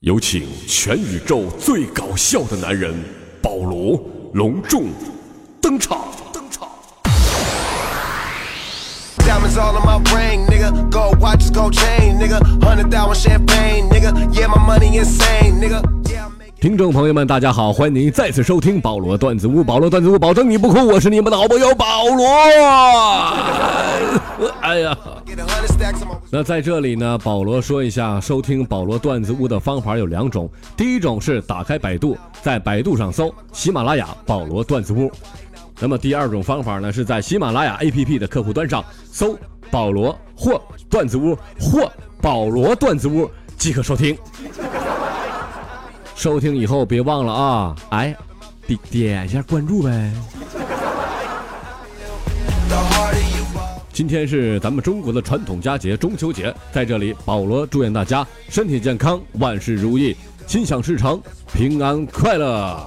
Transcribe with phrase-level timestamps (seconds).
[0.00, 2.94] 有请全宇宙最搞笑的男人
[3.42, 4.00] 保罗
[4.32, 4.84] 隆重
[5.60, 5.98] 登场！
[6.32, 6.66] 登场
[9.18, 10.72] ！Diamonds all in my ring, nigga.
[10.90, 12.40] Gold watches, gold chain, nigga.
[12.64, 14.14] Hundred thousand champagne, nigga.
[14.32, 15.82] Yeah, my money insane, nigga.
[16.08, 16.62] Yeah, I make it.
[16.62, 19.62] 听众朋友们，大家好，欢迎您再次收听保罗段子屋。
[19.62, 20.78] 保罗段子屋，保证你不哭。
[20.86, 22.26] 我是你们的好朋友保罗。
[24.60, 24.96] 哎呀，
[26.30, 30.50] 那在这里呢，保罗说一下，收听保罗段子屋的方法有两种。
[30.76, 35.10] 第一种是打开百度，在百度上搜喜马拉雅保罗段子屋。
[35.78, 39.38] 那么第二种方法呢，是在喜马拉雅 APP 的客户端上搜
[39.70, 44.16] 保罗或段子屋或保罗段子屋即可收听。
[46.14, 48.14] 收听以后别忘了啊，哎，
[48.66, 50.12] 点点一下关注呗。
[54.00, 61.20] 今天是咱们中国的传统佳节中秋节，在这里，保罗祝愿大家身体健康，万事如意，心想事成，
[61.52, 62.82] 平安快乐。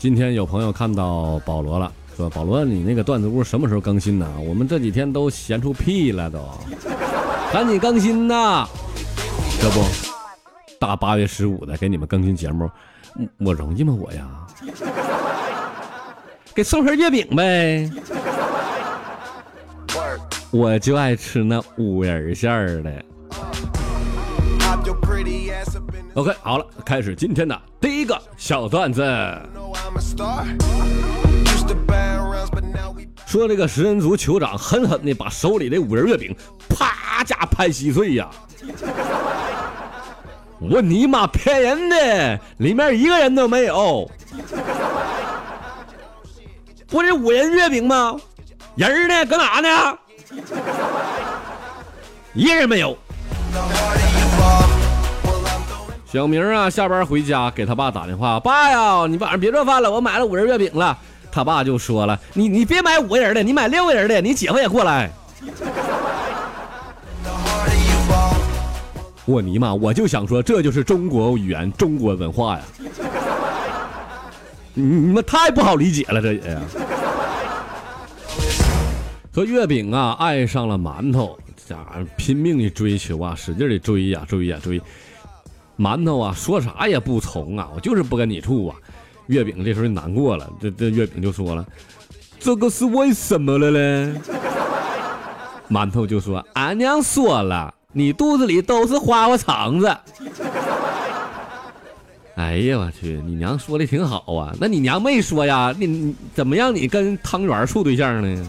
[0.00, 4.28] 今天有朋友看到保罗了，说保罗你那个段子屋什么时候更新呢？
[4.48, 6.40] 我们这几天都闲出屁了都，
[7.54, 8.66] 赶紧更新呐！
[9.62, 9.80] 这不，
[10.80, 12.68] 大八月十五的给你们更新节目，
[13.38, 14.28] 我容易吗我呀？
[16.56, 17.90] 给送盒月饼呗。
[20.50, 22.90] 我就爱吃那五仁馅儿的。
[26.14, 29.02] OK，好了，开始今天的第一个小段子。
[33.26, 36.34] 说这个食人族酋长狠狠地把手里的五仁月饼
[36.70, 38.30] 啪家拍稀碎呀！
[40.58, 44.10] 我尼玛骗人的，里面一个人都没有。
[46.88, 48.16] 不是五仁月饼吗？
[48.76, 49.24] 人呢？
[49.26, 49.98] 搁哪呢？
[52.34, 52.96] 一个人没有。
[56.06, 60.96] 小明啊，下班回家给他爸打电话，爸呀，你晚上别做饭了，我买了五仁月饼了。
[61.32, 65.10] 他爸就说了，你你别买五个人的，你买六个人的，你姐夫也过来。
[69.24, 72.62] 我尼玛，我就想说，这就是中国语言、中国文化呀！
[74.78, 76.60] 你你们太不好理解了，这也呀。
[79.32, 84.78] 说月饼啊，爱上了馒头，家伙拼命的追求啊，使劲的追呀、追呀、追。
[85.78, 88.76] 馒头啊，说啥也不从啊，我就是不跟你处啊。
[89.28, 91.66] 月饼这时候难过了，这这月饼就说了
[92.38, 94.12] ：“这个是为什么了嘞？”
[95.70, 99.96] 馒头就说：“俺娘说了，你肚子里都是花花肠子。”
[102.36, 103.18] 哎呀，我去！
[103.24, 105.74] 你娘说的挺好啊，那你娘没说呀？
[105.78, 108.46] 你怎么让你跟汤圆处对象呢？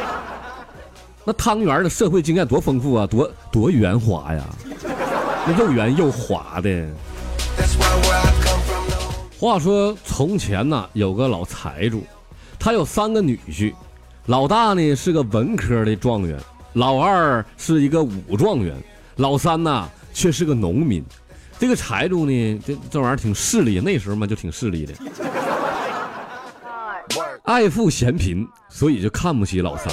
[1.24, 4.44] 那汤圆的社会经验多丰富啊，多多圆滑呀，
[5.46, 6.88] 那又圆又滑的。
[9.38, 12.04] 话说从前呢，有个老财主，
[12.58, 13.72] 他有三个女婿，
[14.26, 16.38] 老大呢是个文科的状元，
[16.74, 18.76] 老二是一个武状元，
[19.16, 21.02] 老三呢却是个农民。
[21.60, 24.94] 这个财主呢，这这玩意儿挺势利，那时候嘛就挺势利的，
[27.44, 29.92] 爱富嫌贫，所以就看不起老三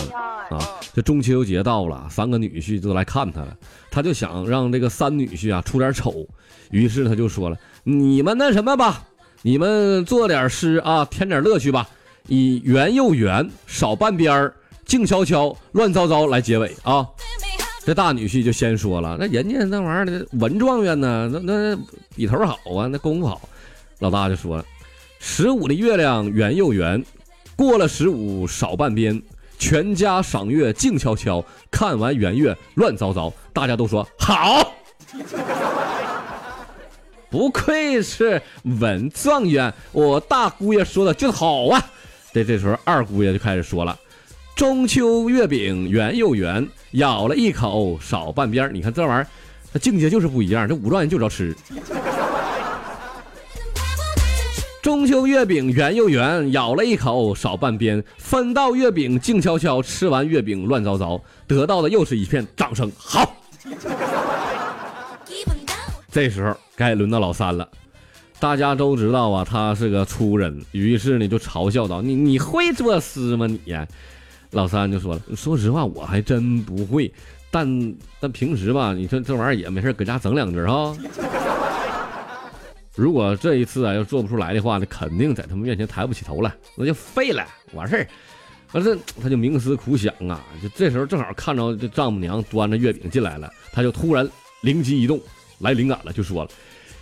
[0.49, 0.65] 啊。
[0.93, 3.53] 这中秋节到了，三个女婿都来看他了，
[3.91, 6.25] 他就想让这个三女婿啊出点丑，
[6.71, 9.03] 于是他就说了：“你们那什么吧，
[9.41, 11.85] 你们做点诗啊，添点乐趣吧，
[12.29, 14.55] 以圆又圆，少半边儿，
[14.85, 17.05] 静悄悄，乱糟糟来结尾啊。”
[17.87, 21.77] 这大女婿就先说了：“那人家那玩意儿文状元呢，那那
[22.17, 23.39] 笔头好啊，那功夫好。”
[23.99, 24.65] 老大就说了
[25.21, 27.01] ：“十五的月亮圆又圆，
[27.55, 29.23] 过了十五少半边，
[29.57, 34.69] 全家赏月静悄悄，看完圆月乱糟糟。”大家都说好。
[37.29, 38.41] 不愧是
[38.81, 41.81] 文状元，我大姑爷说的就好啊！
[42.33, 43.97] 这这时候二姑爷就开始说了
[44.57, 49.27] ：“中秋月饼圆又圆，咬了一口少半边。”你看这玩意儿，
[49.71, 50.67] 它境界就是不一样。
[50.67, 51.55] 这武状元就知道吃。
[54.81, 62.91] 中秋月饼圆又圆，咬了一口少半边，分到月饼静悄悄，吃完月饼乱糟糟，得到的又是一片掌声。
[62.97, 63.31] 好，
[66.11, 67.69] 这时候该轮到老三了。
[68.39, 73.87] 大家都知道啊，他是个粗人，于是呢就嘲笑道：“你你会作诗吗你呀？”
[74.51, 77.11] 老三就说了：“说实话，我还真不会，
[77.51, 80.95] 但但平时吧，你说这玩意儿也没事，搁家整两句哈。
[82.95, 88.07] 如果这一次啊要做不出来的话，那肯定在他们面前抬不起头了，那就废了，完事儿。
[88.73, 94.27] 完这他就冥思苦想啊，就这时候正好看着这丈母娘端着月饼进来了，他就突然
[94.61, 95.21] 灵机一动，
[95.59, 96.49] 来灵感了，就说了：“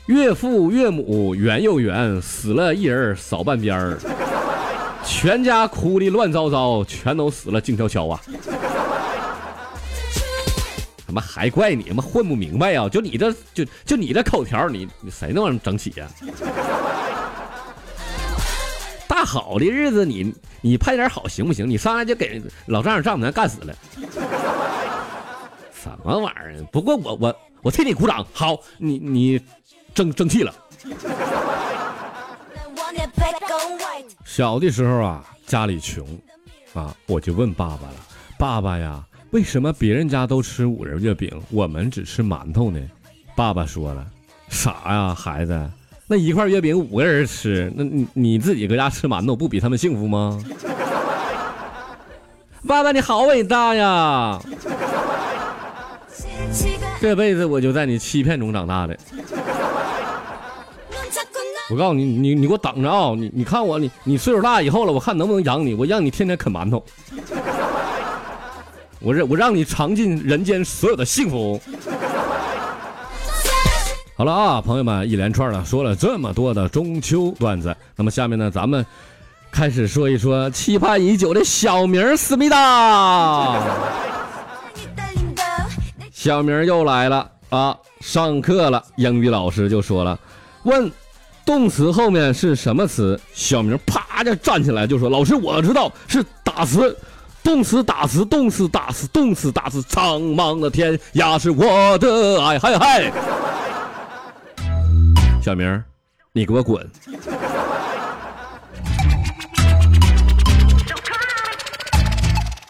[0.08, 3.98] 岳父岳母圆又圆，死了一人少半边儿，
[5.06, 8.20] 全家哭的乱糟糟，全都死了静悄悄啊！”
[11.08, 12.90] 他妈还怪你妈混不明白呀？
[12.90, 16.08] 就你这就就你这口条，你你谁能整起呀？
[19.08, 21.70] 大好的日子你你拍点好行不行？
[21.70, 23.74] 你上来就给老丈人丈母娘干死了，
[25.72, 26.58] 什么玩意儿？
[26.72, 29.40] 不过我我我替你鼓掌，好，你你
[29.94, 30.54] 争争气了。
[34.36, 36.06] 小的时候啊，家里穷
[36.74, 37.96] 啊，我就问爸爸了，
[38.38, 39.02] 爸爸呀。
[39.32, 42.78] 为什么别人家都吃五仁月饼，我们只吃馒头呢？
[43.34, 44.06] 爸爸说了
[44.52, 45.72] ：“傻呀，孩子，
[46.06, 50.44] 那一块月饼五个人吃，那你你自己搁家吃馒头，不比他们幸福吗？”
[52.68, 54.38] 爸爸你好伟大呀！
[57.00, 58.98] 这辈子我就在你欺骗中长大的。
[61.72, 63.14] 我告诉你，你你给我等着啊！
[63.18, 66.84] 你你看我，你你岁数大以后了，我看能不能养你，我让你天天啃馒头。
[69.00, 71.60] 我让我让你尝尽人间所有的幸福。
[74.16, 78.86] 好了啊，朋友们，一连串的说了这么多的中秋段子，那么下面呢，咱们
[79.52, 83.60] 开始说一说期盼已久的小明思密达。
[86.12, 90.18] 小明又来了啊，上课了，英语老师就说了，
[90.64, 90.92] 问
[91.46, 93.20] 动词后面是什么词？
[93.34, 96.98] 小明啪就站起来就说，老师我知道是打词。
[97.44, 103.12] 动词打词，动词打词，动词打词，苍茫的天涯是我的爱，嗨嗨！
[105.44, 105.84] 小明，
[106.34, 106.84] 你给我滚！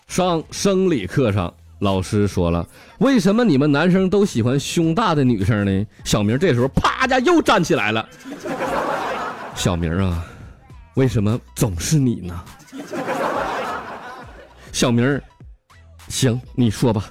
[0.09, 2.65] 上生理课上，老师说了，
[2.99, 5.85] 为什么你们男生都喜欢胸大的女生呢？
[6.03, 8.07] 小明这时候啪一下又站起来了。
[9.55, 10.25] 小明啊，
[10.95, 12.43] 为什么总是你呢？
[14.71, 15.21] 小明，
[16.07, 17.05] 行，你说吧。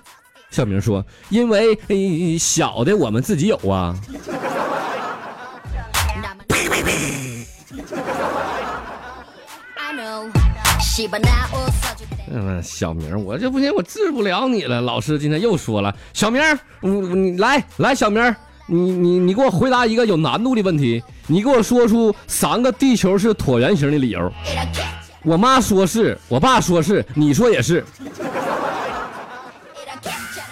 [0.50, 1.76] 小明说：“因为
[2.38, 3.98] 小的我们自己有啊。”
[12.30, 14.80] 嗯，小明，我这不行，我治不了你了。
[14.80, 16.40] 老师今天又说了，小明，
[16.80, 18.34] 你你来来，小明，
[18.66, 24.32] 你你你给我回答一个有难度的问题，你给我说出三个地球是椭圆形的理由。
[25.22, 27.84] 我妈说是，我爸说是，你说也是，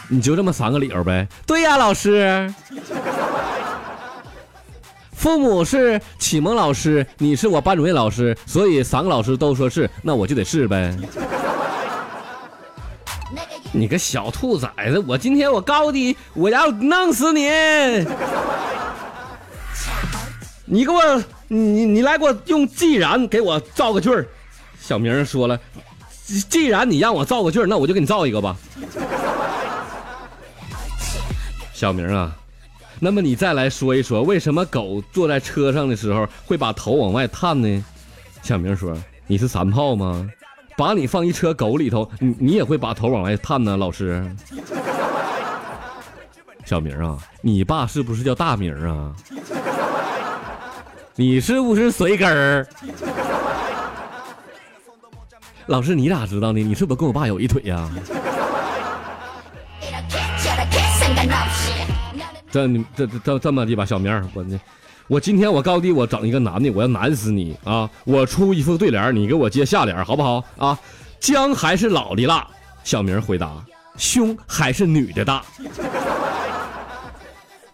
[0.08, 1.26] 你就这么三个理由呗？
[1.46, 2.52] 对呀，老师。
[5.22, 10.92] 父母是启蒙老师，你是我班主任老师，所以三个老师都说是，那我就得是呗。
[13.70, 17.48] 你个小兔崽子，我今天我告诉你，我要弄死你！
[20.64, 24.26] 你给我，你你来给我用既然给我造个句儿。
[24.80, 25.56] 小明说了
[26.50, 28.56] ：“既然你让我造个句儿，那我就给你造一个吧。”
[31.72, 32.36] 小明啊，
[33.04, 37.84] 那么你再来说一说，为什么狗坐在车上的时候会把头往外探呢？
[38.42, 38.96] 小明说
[39.26, 40.24] ：“你是三炮吗？
[40.76, 44.24] 把你放一车狗里头，你你也会把头往外探呢？”老师，
[46.64, 49.12] 小明啊，你爸是不是叫大明啊？
[51.16, 52.64] 你是不是随根儿？
[55.66, 56.62] 老师，你咋知道呢？
[56.62, 57.90] 你是不是跟我爸有一腿呀？
[62.52, 64.60] 这你这这这么的吧，小明，我呢，
[65.08, 67.88] 我今天我高低我整一个男的，我要难死你啊！
[68.04, 70.78] 我出一副对联，你给我接下联，好不好啊？
[71.18, 72.46] 姜还是老的辣，
[72.84, 73.64] 小明回答，
[73.96, 75.42] 胸还是女的大。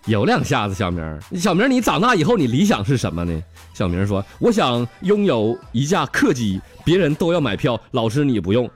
[0.06, 3.42] 有两下子，小明，小明，你长大以后你理想是什么呢？
[3.74, 8.70] 小明说：“我想拥有一架客机，别人都要买票，老师你不用。”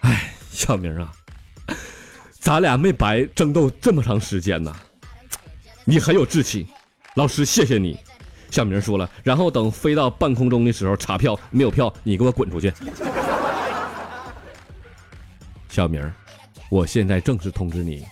[0.00, 1.12] 哎，小明啊，
[2.38, 4.74] 咱俩没白争斗这么长时间呐，
[5.84, 6.66] 你很有志气，
[7.14, 7.98] 老师谢谢你。
[8.50, 12.72] 小明说了，然后等飞到半空中的时候查票，没有票，你给我滚出去。
[15.68, 16.12] 小明，
[16.68, 18.04] 我现在正式通知你，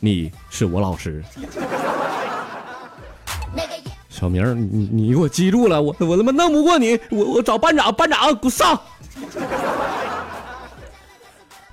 [0.00, 1.24] 你是我老师。
[4.10, 8.78] 小明，你你给我记住了，我我他妈弄不过你，我我找班长，班长给我上。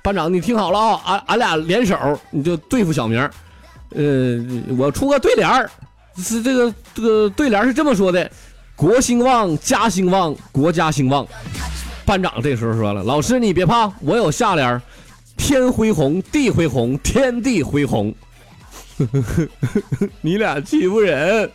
[0.02, 3.30] 班长，你听好了啊，俺俺俩联手，你就对付小明。
[3.94, 5.70] 呃，我出个对联儿，
[6.16, 8.30] 是这个这个对联是这么说的：
[8.76, 11.26] 国兴旺，家兴旺，国家兴旺。
[12.04, 14.82] 班长这时候说了：“老师你别怕，我有下联，
[15.36, 18.14] 天恢宏，地恢宏，天地恢宏。
[20.20, 21.50] 你俩欺负人，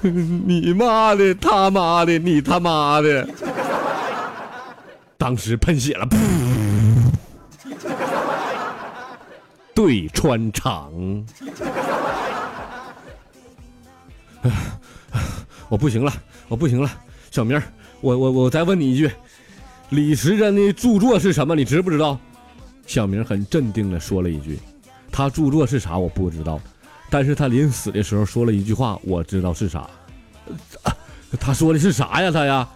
[0.00, 3.28] 你妈的，他妈的，你他妈的！
[5.18, 6.16] 当时喷血了，噗
[9.74, 10.92] 对穿肠。
[15.68, 16.12] 我不行了，
[16.48, 16.90] 我不行了，
[17.30, 17.60] 小明，
[18.00, 19.10] 我我我再问你一句，
[19.90, 21.54] 李时珍的著作是什么？
[21.54, 22.18] 你知不知道？
[22.86, 24.58] 小明很镇定的说了一句
[25.10, 25.96] ：“他著作是啥？
[25.96, 26.60] 我不知道，
[27.08, 29.88] 但是他临死的时候说了一句话，我知道是啥。
[31.40, 32.30] 他说的是啥呀？
[32.30, 32.68] 他呀？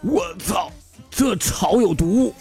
[0.00, 0.70] 我操，
[1.10, 2.32] 这草有毒！”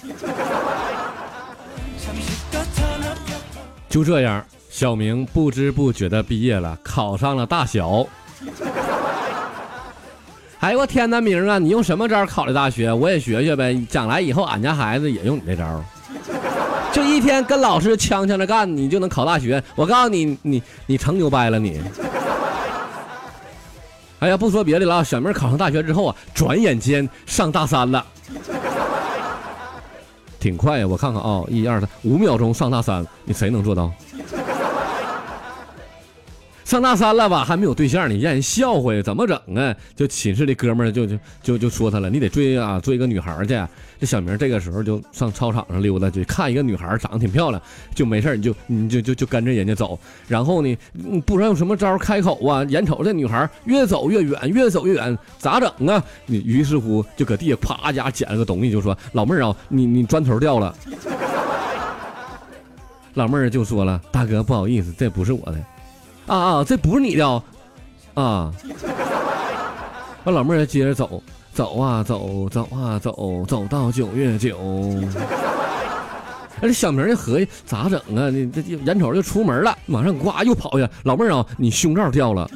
[3.94, 8.04] 就这样，小明不知不觉的毕业了，考上了大小。
[10.62, 12.92] 哎呦我天哪，明啊，你用什么招考的大学？
[12.92, 15.86] 我也学学呗，将来以后俺家孩子也用你这招，
[16.92, 19.64] 就一天跟老师呛呛着干，你就能考大学。
[19.76, 21.80] 我告诉你，你你成牛掰了你。
[24.18, 28.04] 哎呀，不说别的了，小明考上大学之后啊，转眼间上大三了，
[30.44, 30.86] 挺快呀。
[30.86, 33.90] 我看看啊，一二三，五秒钟上大三，你谁能做到？
[36.63, 39.75] 上大三了吧，还没有对象呢，让人笑话呀，怎么整啊？
[39.96, 43.62] 就寝室的哥们儿就就就就说他了，你得追啊，追一个女孩去。
[44.00, 47.62] 这小明这个时候就上操场上溜达去，看一个女孩长得挺漂亮，
[47.93, 49.98] 就没事你就你就就就跟着人家走。
[50.27, 50.77] 然后呢，
[51.25, 56.03] 不知道用什么招开口啊，眼瞅这女孩越走越远，越走越远，咋整啊？
[56.25, 60.75] 你于是乎就搁地下啪家捡了个东西，就说老妹儿啊，你你砖头掉了。
[63.13, 65.58] 老妹儿就说了，大哥不好意思，这不是我的。
[66.27, 66.63] 啊啊！
[66.63, 67.25] 这不是你的
[68.13, 68.51] 啊！
[70.24, 71.22] 完，老妹儿接着走，
[71.53, 74.58] 走啊走，走啊走，走到九月九。
[76.62, 78.30] 哎，这小明儿合计咋整啊？
[78.30, 80.89] 你这眼瞅就出门了，马上呱又跑下。
[81.03, 82.50] 老妹儿啊，你胸罩掉了，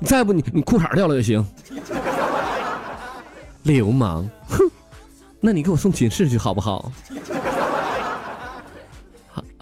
[0.00, 1.46] 你再不你你裤衩掉了也行。
[3.62, 4.58] 流氓，哼！
[5.38, 6.90] 那你给我送寝室去好不好？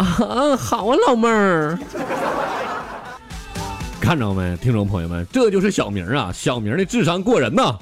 [0.01, 1.79] 啊，好啊，老妹儿，
[4.01, 7.77] 看着没，听众朋友们，这就是小明啊，小明的智商过人呐。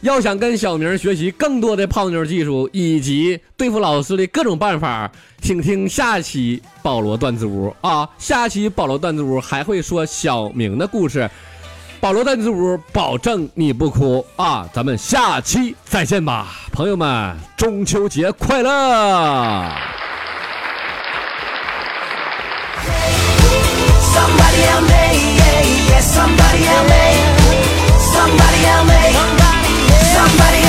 [0.00, 5.10] 要想跟小明学习更多的泡妞技术以及对付老师的各种办法，
[5.42, 11.28] 请听下期保罗段子屋啊，下期保罗段子屋还会说小明的故事。
[12.00, 14.68] 保罗段子屋保证你不哭啊！
[14.72, 18.70] 咱们下期再见吧，朋友们，中秋节快乐
[24.18, 25.04] ！Somebody help me,
[25.90, 27.04] yeah, somebody help me.
[27.98, 29.02] Somebody help me.
[30.14, 30.67] Somebody